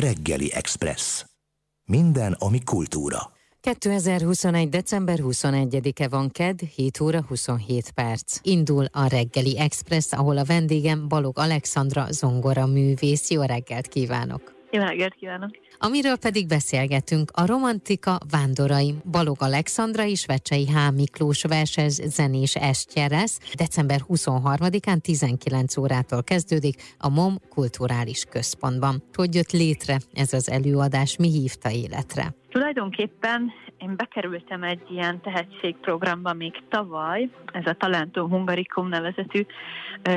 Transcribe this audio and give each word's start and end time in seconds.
Reggeli 0.00 0.52
Express. 0.54 1.24
Minden, 1.84 2.32
ami 2.32 2.62
kultúra. 2.64 3.32
2021. 3.60 4.68
december 4.68 5.18
21-e 5.22 6.08
van 6.08 6.30
KED, 6.30 6.60
7 6.74 7.00
óra 7.00 7.20
27 7.20 7.90
perc. 7.90 8.38
Indul 8.42 8.84
a 8.92 9.06
reggeli 9.06 9.58
Express, 9.58 10.12
ahol 10.12 10.36
a 10.36 10.44
vendégem 10.44 11.08
Balog 11.08 11.38
Alexandra 11.38 12.12
zongora 12.12 12.66
művész. 12.66 13.30
Jó 13.30 13.42
reggelt 13.42 13.86
kívánok! 13.86 14.57
Jó 14.70 14.82
reggelt 14.82 15.14
kívánok! 15.14 15.50
Amiről 15.78 16.16
pedig 16.16 16.46
beszélgetünk, 16.46 17.30
a 17.34 17.46
romantika 17.46 18.18
vándoraim. 18.30 18.96
Balog 19.10 19.36
Alexandra 19.38 20.04
és 20.04 20.26
Vecsei 20.26 20.66
H. 20.66 20.92
Miklós 20.94 21.42
verses 21.42 21.92
zenés 21.92 22.54
estje 22.54 23.08
lesz. 23.08 23.54
December 23.54 24.00
23-án 24.08 25.00
19 25.00 25.76
órától 25.76 26.22
kezdődik 26.22 26.76
a 26.98 27.08
MOM 27.08 27.34
Kulturális 27.48 28.24
Központban. 28.24 29.02
Hogy 29.14 29.34
jött 29.34 29.52
létre 29.52 29.96
ez 30.14 30.32
az 30.32 30.50
előadás, 30.50 31.16
mi 31.16 31.28
hívta 31.28 31.70
életre? 31.70 32.34
Tulajdonképpen 32.50 33.52
én 33.78 33.96
bekerültem 33.96 34.62
egy 34.62 34.82
ilyen 34.90 35.20
tehetségprogramba 35.20 36.32
még 36.32 36.52
tavaly, 36.68 37.30
ez 37.52 37.66
a 37.66 37.72
Talentum 37.72 38.30
Hungaricum 38.30 38.88
nevezetű 38.88 39.46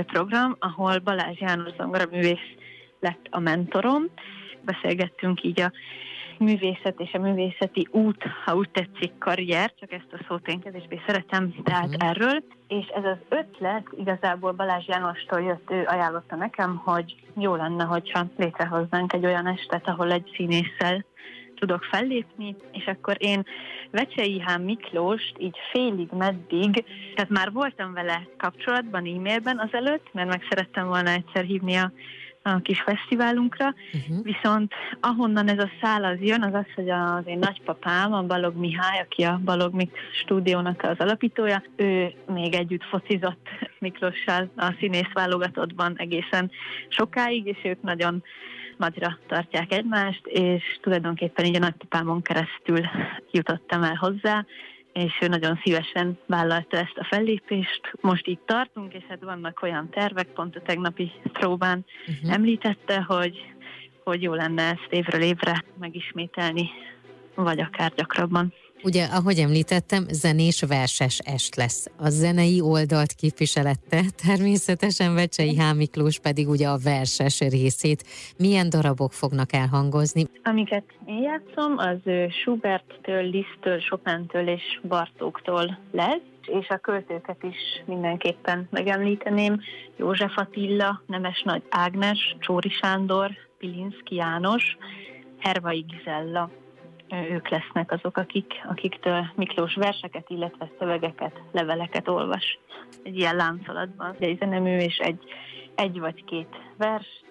program, 0.05 0.55
ahol 0.59 0.99
Balázs 0.99 1.39
János 1.39 1.73
zongoraművész 1.77 2.47
lett 2.99 3.27
a 3.29 3.39
mentorom, 3.39 4.09
beszélgettünk 4.65 5.43
így 5.43 5.61
a 5.61 5.71
művészet 6.41 6.99
és 6.99 7.13
a 7.13 7.19
művészeti 7.19 7.87
út, 7.91 8.23
ha 8.45 8.55
úgy 8.55 8.69
tetszik, 8.69 9.17
karrier, 9.17 9.73
csak 9.79 9.91
ezt 9.91 10.13
a 10.13 10.23
szót 10.27 10.47
én 10.47 10.59
kevésbé 10.59 11.01
szeretem, 11.05 11.53
tehát 11.63 11.87
uh-huh. 11.87 12.09
erről. 12.09 12.43
És 12.67 12.87
ez 12.87 13.03
az 13.03 13.17
ötlet 13.29 13.87
igazából 13.97 14.51
Balázs 14.51 14.87
Jánostól 14.87 15.41
jött, 15.41 15.71
ő 15.71 15.83
ajánlotta 15.87 16.35
nekem, 16.35 16.81
hogy 16.83 17.15
jó 17.37 17.55
lenne, 17.55 17.83
hogyha 17.83 18.25
létrehoznánk 18.37 19.13
egy 19.13 19.25
olyan 19.25 19.47
estet, 19.47 19.87
ahol 19.87 20.11
egy 20.11 20.31
színésszel 20.35 21.05
tudok 21.55 21.83
fellépni, 21.83 22.55
és 22.71 22.85
akkor 22.85 23.15
én 23.19 23.45
Vecsei 23.91 24.39
H. 24.39 24.59
Miklóst 24.59 25.35
így 25.37 25.57
félig 25.71 26.09
meddig, 26.17 26.83
tehát 27.15 27.29
már 27.29 27.51
voltam 27.51 27.93
vele 27.93 28.27
kapcsolatban 28.37 29.05
e-mailben 29.05 29.59
azelőtt, 29.59 30.13
mert 30.13 30.29
meg 30.29 30.45
szerettem 30.49 30.87
volna 30.87 31.09
egyszer 31.09 31.43
hívni 31.43 31.75
a 31.75 31.91
a 32.43 32.61
kis 32.61 32.81
fesztiválunkra, 32.81 33.73
uh-huh. 33.93 34.23
viszont 34.23 34.73
ahonnan 34.99 35.47
ez 35.47 35.59
a 35.59 35.69
szál 35.81 36.03
az 36.03 36.17
jön, 36.19 36.43
az 36.43 36.53
az, 36.53 36.65
hogy 36.75 36.89
az 36.89 37.23
én 37.25 37.39
nagypapám, 37.39 38.13
a 38.13 38.23
Balog 38.23 38.55
Mihály, 38.55 38.99
aki 38.99 39.23
a 39.23 39.39
Balog 39.43 39.73
Mix 39.73 39.91
stúdiónak 40.21 40.83
az 40.83 40.97
alapítója, 40.97 41.63
ő 41.75 42.13
még 42.33 42.53
együtt 42.53 42.83
focizott 42.83 43.47
Miklossal 43.79 44.49
a 44.55 44.75
színész 44.79 45.11
válogatottban 45.13 45.93
egészen 45.97 46.51
sokáig, 46.87 47.45
és 47.45 47.57
ők 47.63 47.81
nagyon 47.81 48.23
nagyra 48.77 49.17
tartják 49.27 49.71
egymást, 49.71 50.25
és 50.25 50.63
tulajdonképpen 50.81 51.45
így 51.45 51.55
a 51.55 51.59
nagypapámon 51.59 52.21
keresztül 52.21 52.79
jutottam 53.31 53.83
el 53.83 53.95
hozzá, 53.95 54.45
és 54.93 55.17
ő 55.21 55.27
nagyon 55.27 55.59
szívesen 55.63 56.17
vállalta 56.25 56.77
ezt 56.77 56.97
a 56.97 57.07
fellépést. 57.09 57.81
Most 58.01 58.27
itt 58.27 58.45
tartunk, 58.45 58.93
és 58.93 59.03
hát 59.09 59.21
vannak 59.21 59.61
olyan 59.61 59.89
tervek, 59.89 60.27
pont 60.27 60.55
a 60.55 60.61
tegnapi 60.61 61.11
próbán 61.33 61.85
uh-huh. 62.07 62.33
említette, 62.33 63.01
hogy, 63.01 63.53
hogy 64.03 64.21
jó 64.21 64.33
lenne 64.33 64.63
ezt 64.63 64.87
évről 64.89 65.21
évre 65.21 65.63
megismételni, 65.79 66.69
vagy 67.35 67.59
akár 67.59 67.91
gyakrabban. 67.95 68.53
Ugye, 68.83 69.03
ahogy 69.03 69.37
említettem, 69.37 70.03
zenés 70.09 70.61
verses 70.61 71.19
est 71.19 71.55
lesz. 71.55 71.87
A 71.97 72.09
zenei 72.09 72.61
oldalt 72.61 73.13
képviselette, 73.13 74.01
természetesen 74.25 75.13
Vecsei 75.13 75.55
H. 75.55 75.61
Pedig 76.21 76.49
ugye 76.49 76.67
a 76.67 76.77
verses 76.83 77.39
részét. 77.39 78.03
Milyen 78.37 78.69
darabok 78.69 79.13
fognak 79.13 79.53
elhangozni? 79.53 80.25
Amiket 80.43 80.83
én 81.05 81.21
játszom, 81.21 81.77
az 81.77 82.11
Schubert-től, 82.41 83.45
Chopin-től 83.89 84.47
és 84.47 84.79
Bartóktól 84.87 85.79
lesz 85.91 86.29
és 86.45 86.67
a 86.67 86.77
költőket 86.77 87.43
is 87.43 87.83
mindenképpen 87.85 88.67
megemlíteném. 88.69 89.61
József 89.97 90.37
Attila, 90.37 91.01
Nemes 91.05 91.41
Nagy 91.45 91.63
Ágnes, 91.69 92.35
Csóri 92.39 92.69
Sándor, 92.69 93.31
Pilinszki 93.57 94.15
János, 94.15 94.77
Hervai 95.39 95.85
Gizella 95.87 96.49
ők 97.11 97.49
lesznek 97.49 97.91
azok, 97.91 98.17
akik, 98.17 98.53
akiktől 98.69 99.31
Miklós 99.35 99.75
verseket, 99.75 100.29
illetve 100.29 100.71
szövegeket, 100.79 101.41
leveleket 101.51 102.07
olvas 102.07 102.59
egy 103.03 103.17
ilyen 103.17 103.35
láncolatban. 103.35 104.15
Egy 104.19 104.37
zenemű 104.37 104.77
és 104.77 104.97
egy, 104.97 105.23
egy 105.75 105.99
vagy 105.99 106.23
két 106.23 106.55
vers, 106.77 107.23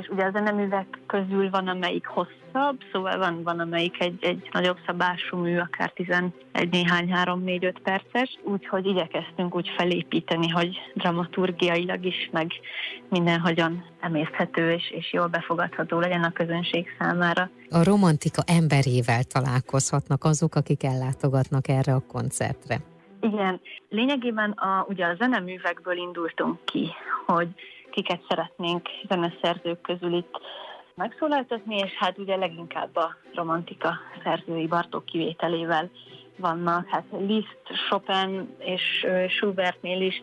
és 0.00 0.08
ugye 0.08 0.24
a 0.24 0.30
zeneművek 0.30 0.98
közül 1.06 1.50
van, 1.50 1.68
amelyik 1.68 2.06
hosszabb, 2.06 2.80
szóval 2.92 3.18
van, 3.18 3.42
van 3.42 3.60
amelyik 3.60 4.00
egy, 4.00 4.18
egy 4.20 4.48
nagyobb 4.52 4.76
szabású 4.86 5.36
mű, 5.36 5.58
akár 5.58 5.90
11 5.90 6.32
néhány, 6.70 7.12
3-4-5 7.14 7.74
perces, 7.82 8.38
úgyhogy 8.42 8.86
igyekeztünk 8.86 9.54
úgy 9.54 9.68
felépíteni, 9.76 10.48
hogy 10.48 10.76
dramaturgiailag 10.94 12.04
is, 12.04 12.28
meg 12.32 12.50
mindenhogyan 13.10 13.84
emészthető 14.00 14.72
és, 14.72 14.90
és 14.90 15.12
jól 15.12 15.26
befogadható 15.26 15.98
legyen 15.98 16.22
a 16.22 16.32
közönség 16.32 16.86
számára. 16.98 17.50
A 17.70 17.84
romantika 17.84 18.42
emberével 18.46 19.22
találkozhatnak 19.22 20.24
azok, 20.24 20.54
akik 20.54 20.82
ellátogatnak 20.84 21.68
erre 21.68 21.94
a 21.94 22.04
koncertre. 22.06 22.95
Igen, 23.32 23.60
lényegében 23.88 24.50
a, 24.50 24.86
ugye 24.88 25.06
a 25.06 25.14
zeneművekből 25.14 25.96
indultunk 25.96 26.64
ki, 26.64 26.90
hogy 27.26 27.48
kiket 27.90 28.20
szeretnénk 28.28 28.88
zeneszerzők 29.08 29.80
közül 29.80 30.12
itt 30.12 30.40
megszólaltatni, 30.94 31.76
és 31.76 31.92
hát 31.92 32.18
ugye 32.18 32.36
leginkább 32.36 32.96
a 32.96 33.16
romantika 33.34 33.98
szerzői 34.24 34.66
Bartók 34.66 35.04
kivételével 35.04 35.90
vannak. 36.36 36.88
Hát 36.88 37.04
Liszt, 37.18 37.58
Chopin 37.88 38.54
és 38.58 39.06
Schubertnél 39.28 40.00
is 40.00 40.20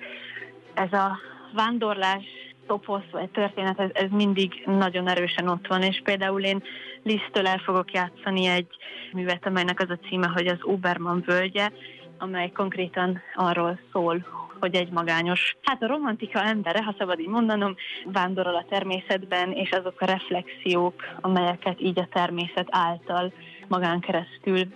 ez 0.73 0.93
a 0.93 1.17
vándorlás 1.53 2.23
toposz 2.67 3.09
vagy 3.11 3.29
történet, 3.29 3.79
ez, 3.79 3.89
ez 3.93 4.09
mindig 4.09 4.63
nagyon 4.65 5.07
erősen 5.07 5.47
ott 5.47 5.67
van, 5.67 5.81
és 5.81 6.01
például 6.03 6.43
én 6.43 6.63
Lisztől 7.03 7.47
el 7.47 7.57
fogok 7.57 7.91
játszani 7.91 8.45
egy 8.45 8.67
művet, 9.13 9.45
amelynek 9.45 9.79
az 9.79 9.89
a 9.89 10.07
címe, 10.07 10.27
hogy 10.27 10.47
az 10.47 10.59
Obermann 10.61 11.23
völgye, 11.25 11.69
amely 12.17 12.51
konkrétan 12.51 13.21
arról 13.35 13.79
szól, 13.91 14.25
hogy 14.59 14.75
egy 14.75 14.91
magányos, 14.91 15.55
hát 15.61 15.83
a 15.83 15.87
romantika 15.87 16.43
embere, 16.43 16.83
ha 16.83 16.95
szabad 16.97 17.19
így 17.19 17.27
mondanom, 17.27 17.75
vándorol 18.05 18.55
a 18.55 18.65
természetben, 18.69 19.51
és 19.51 19.69
azok 19.69 20.01
a 20.01 20.05
reflexiók, 20.05 21.03
amelyeket 21.21 21.81
így 21.81 21.99
a 21.99 22.07
természet 22.11 22.67
által 22.69 23.33
magán 23.67 23.99
keresztül 23.99 24.67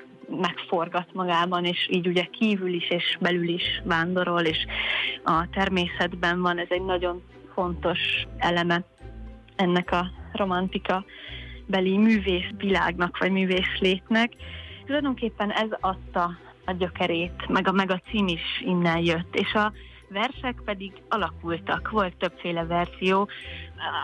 megforgat 0.41 1.13
magában, 1.13 1.65
és 1.65 1.87
így 1.91 2.07
ugye 2.07 2.23
kívül 2.23 2.73
is 2.73 2.89
és 2.89 3.17
belül 3.19 3.47
is 3.47 3.81
vándorol, 3.83 4.41
és 4.41 4.65
a 5.23 5.49
természetben 5.51 6.41
van, 6.41 6.59
ez 6.59 6.67
egy 6.69 6.85
nagyon 6.85 7.23
fontos 7.53 7.99
eleme 8.37 8.83
ennek 9.55 9.91
a 9.91 10.11
romantika 10.33 11.05
beli 11.65 11.97
művész 11.97 12.49
világnak, 12.57 13.17
vagy 13.17 13.31
művész 13.31 13.79
létnek. 13.79 14.33
Tulajdonképpen 14.85 15.51
ez 15.51 15.69
adta 15.79 16.37
a 16.67 16.71
gyökerét, 16.71 17.47
meg 17.47 17.67
a, 17.67 17.71
meg 17.71 17.91
a 17.91 18.01
cím 18.09 18.27
is 18.27 18.61
innen 18.65 18.97
jött, 18.97 19.35
és 19.35 19.53
a 19.53 19.71
versek 20.09 20.61
pedig 20.65 20.91
alakultak, 21.09 21.89
volt 21.89 22.17
többféle 22.17 22.65
verzió, 22.65 23.27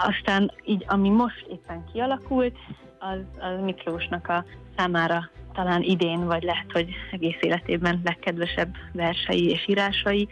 aztán 0.08 0.52
így, 0.66 0.86
ami 0.88 1.10
most 1.10 1.46
éppen 1.52 1.86
kialakult, 1.94 2.58
az, 3.00 3.20
az 3.40 3.64
Miklósnak 3.64 4.28
a 4.28 4.46
számára 4.78 5.30
talán 5.54 5.82
idén, 5.82 6.26
vagy 6.26 6.44
lehet, 6.44 6.72
hogy 6.72 6.94
egész 7.12 7.38
életében 7.40 8.02
legkedvesebb 8.04 8.76
versei 8.94 9.50
és 9.50 9.68
írásai, 9.68 10.28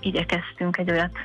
igyekeztünk 0.00 0.76
egy 0.76 0.90
olyat 0.90 1.18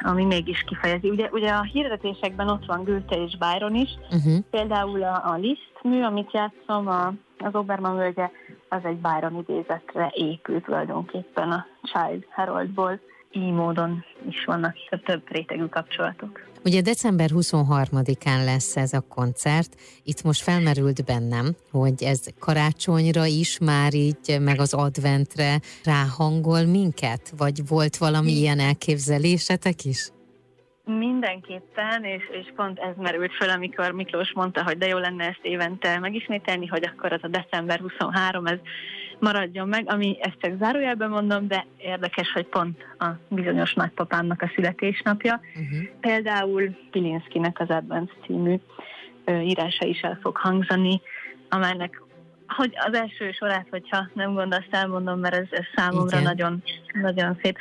ami 0.00 0.24
mégis 0.24 0.62
kifejezi. 0.62 1.10
Ugye, 1.10 1.28
ugye 1.32 1.50
a 1.50 1.62
hirdetésekben 1.62 2.48
ott 2.48 2.64
van 2.66 2.84
Goethe 2.84 3.22
és 3.22 3.36
Byron 3.36 3.74
is, 3.74 3.90
uh-huh. 4.10 4.38
például 4.50 5.02
a, 5.02 5.22
a 5.24 5.36
Liszt 5.36 5.72
mű, 5.82 6.02
amit 6.02 6.32
játszom, 6.32 6.88
a, 6.88 7.12
az 7.38 7.54
Obermann 7.54 7.96
völgye, 7.96 8.30
az 8.68 8.84
egy 8.84 8.96
Byron 8.96 9.44
idézetre 9.46 10.12
épült 10.14 10.64
tulajdonképpen 10.64 11.50
a 11.50 11.66
Child 11.82 12.24
Haroldból. 12.30 13.00
Így 13.32 13.52
módon 13.52 14.04
is 14.28 14.44
vannak 14.44 14.74
több, 14.90 15.02
több 15.04 15.22
rétegű 15.28 15.64
kapcsolatok. 15.64 16.40
Ugye 16.64 16.80
december 16.80 17.30
23-án 17.34 18.44
lesz 18.44 18.76
ez 18.76 18.92
a 18.92 19.00
koncert. 19.00 19.74
Itt 20.04 20.22
most 20.22 20.42
felmerült 20.42 21.04
bennem, 21.04 21.54
hogy 21.70 22.02
ez 22.02 22.26
karácsonyra 22.38 23.24
is 23.24 23.58
már 23.58 23.94
így, 23.94 24.38
meg 24.40 24.60
az 24.60 24.74
adventre 24.74 25.60
ráhangol 25.84 26.64
minket? 26.64 27.32
Vagy 27.36 27.68
volt 27.68 27.96
valami 27.96 28.30
ilyen 28.30 28.58
elképzelésetek 28.58 29.84
is? 29.84 30.10
Mindenképpen, 30.96 32.04
és, 32.04 32.22
és 32.30 32.52
pont 32.56 32.78
ez 32.78 32.94
merült 32.96 33.32
föl, 33.32 33.48
amikor 33.48 33.90
Miklós 33.90 34.32
mondta, 34.32 34.62
hogy 34.62 34.78
de 34.78 34.86
jó 34.86 34.98
lenne 34.98 35.24
ezt 35.24 35.38
évente 35.42 35.98
megismételni, 35.98 36.66
hogy 36.66 36.84
akkor 36.84 37.12
az 37.12 37.20
a 37.22 37.28
december 37.28 37.78
23, 37.80 38.46
ez 38.46 38.58
maradjon 39.18 39.68
meg, 39.68 39.84
ami 39.86 40.16
ezt 40.20 40.36
csak 40.40 40.58
zárójelben 40.60 41.10
mondom, 41.10 41.48
de 41.48 41.66
érdekes, 41.76 42.32
hogy 42.32 42.46
pont 42.46 42.84
a 42.98 43.06
bizonyos 43.28 43.74
nagypapámnak 43.74 44.42
a 44.42 44.50
születésnapja. 44.54 45.40
Uh-huh. 45.48 45.88
Például 46.00 46.76
Pilinszkinek 46.90 47.60
az 47.60 47.68
Advent 47.68 48.12
című 48.26 48.56
írása 49.42 49.86
is 49.86 50.00
el 50.00 50.18
fog 50.22 50.36
hangzani, 50.36 51.00
amelynek 51.48 52.02
hogy 52.48 52.72
az 52.86 52.94
első 52.94 53.32
sorát, 53.32 53.66
hogyha 53.70 54.08
nem 54.12 54.34
gond, 54.34 54.52
azt 54.52 54.68
elmondom, 54.70 55.18
mert 55.18 55.34
ez, 55.34 55.46
ez 55.50 55.64
számomra 55.74 56.20
nagyon, 56.20 56.62
nagyon 56.92 57.38
szép. 57.42 57.58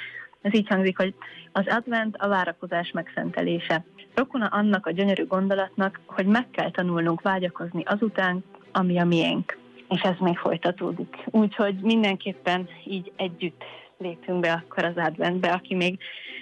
Ez 0.48 0.54
így 0.54 0.68
hangzik, 0.68 0.98
hogy 0.98 1.14
az 1.52 1.66
advent 1.68 2.16
a 2.16 2.28
várakozás 2.28 2.92
megszentelése. 2.92 3.86
Rokona 4.16 4.46
annak 4.46 4.86
a 4.86 4.92
gyönyörű 4.92 5.26
gondolatnak, 5.26 6.00
hogy 6.06 6.26
meg 6.26 6.50
kell 6.52 6.72
tanulnunk 6.72 7.22
vágyakozni 7.22 7.84
azután, 7.86 8.44
ami 8.72 9.00
a 9.00 9.06
miénk. 9.06 9.58
És 9.90 10.02
ez 10.02 10.16
még 10.20 10.38
folytatódik. 10.38 11.16
Úgyhogy 11.26 11.76
mindenképpen 11.76 12.70
így 12.86 13.12
együtt 13.16 13.64
lépünk 13.98 14.40
be 14.40 14.52
akkor 14.52 14.84
az 14.84 14.96
adventbe, 14.96 15.50
aki 15.50 15.76
még 15.76 16.00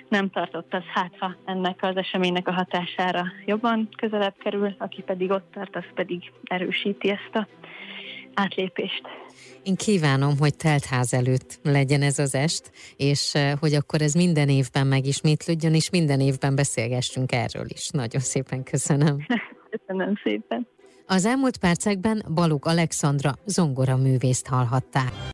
nem 0.10 0.30
tartott, 0.30 0.74
az 0.74 0.84
hát 0.94 1.36
ennek 1.46 1.84
az 1.84 1.98
eseménynek 1.98 2.48
a 2.48 2.54
hatására 2.54 3.26
jobban 3.46 3.90
közelebb 3.98 4.36
kerül, 4.38 4.76
aki 4.78 5.02
pedig 5.02 5.32
ott 5.32 5.52
tart, 5.54 5.76
az 5.76 5.86
pedig 5.94 6.32
erősíti 6.44 7.10
ezt 7.10 7.36
a 7.36 7.48
átlépést. 8.36 9.02
Én 9.64 9.76
kívánom, 9.76 10.38
hogy 10.38 10.56
teltház 10.56 11.14
előtt 11.14 11.60
legyen 11.64 12.02
ez 12.02 12.20
az 12.20 12.36
est, 12.36 12.72
és 12.98 13.36
eh, 13.36 13.54
hogy 13.60 13.74
akkor 13.74 14.02
ez 14.02 14.14
minden 14.14 14.50
évben 14.50 14.88
megismétlődjön, 14.88 15.74
és 15.74 15.90
minden 15.90 16.20
évben 16.20 16.56
beszélgessünk 16.56 17.32
erről 17.32 17.66
is. 17.68 17.90
Nagyon 17.90 18.22
szépen 18.22 18.64
köszönöm. 18.64 19.26
köszönöm 19.78 20.14
szépen. 20.24 20.68
Az 21.08 21.26
elmúlt 21.26 21.58
percekben 21.58 22.26
Baluk 22.34 22.66
Alexandra 22.66 23.34
zongora 23.46 23.98
művészt 23.98 24.48
hallhatták. 24.48 25.34